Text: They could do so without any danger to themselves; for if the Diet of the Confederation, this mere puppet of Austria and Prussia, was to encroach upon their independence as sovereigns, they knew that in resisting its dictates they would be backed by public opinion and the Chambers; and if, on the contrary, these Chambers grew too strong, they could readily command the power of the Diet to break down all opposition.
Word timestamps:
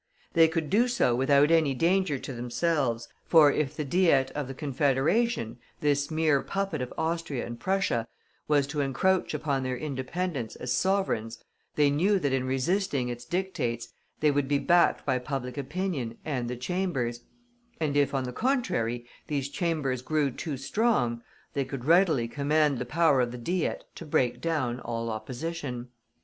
They 0.33 0.47
could 0.47 0.71
do 0.71 0.87
so 0.87 1.13
without 1.13 1.51
any 1.51 1.75
danger 1.75 2.17
to 2.17 2.33
themselves; 2.33 3.07
for 3.27 3.51
if 3.51 3.75
the 3.75 3.85
Diet 3.85 4.31
of 4.31 4.47
the 4.47 4.55
Confederation, 4.55 5.59
this 5.79 6.09
mere 6.09 6.41
puppet 6.41 6.81
of 6.81 6.91
Austria 6.97 7.45
and 7.45 7.59
Prussia, 7.59 8.07
was 8.47 8.65
to 8.65 8.81
encroach 8.81 9.35
upon 9.35 9.61
their 9.61 9.77
independence 9.77 10.55
as 10.55 10.73
sovereigns, 10.73 11.37
they 11.75 11.91
knew 11.91 12.17
that 12.17 12.33
in 12.33 12.45
resisting 12.47 13.09
its 13.09 13.25
dictates 13.25 13.93
they 14.21 14.31
would 14.31 14.47
be 14.47 14.57
backed 14.57 15.05
by 15.05 15.19
public 15.19 15.55
opinion 15.55 16.17
and 16.25 16.49
the 16.49 16.57
Chambers; 16.57 17.21
and 17.79 17.95
if, 17.95 18.15
on 18.15 18.23
the 18.23 18.33
contrary, 18.33 19.05
these 19.27 19.49
Chambers 19.49 20.01
grew 20.01 20.31
too 20.31 20.57
strong, 20.57 21.21
they 21.53 21.63
could 21.63 21.85
readily 21.85 22.27
command 22.27 22.79
the 22.79 22.85
power 22.87 23.21
of 23.21 23.31
the 23.31 23.37
Diet 23.37 23.83
to 23.93 24.05
break 24.07 24.41
down 24.41 24.79
all 24.79 25.11
opposition. 25.11 25.89